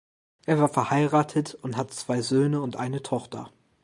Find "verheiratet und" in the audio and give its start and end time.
0.69-1.77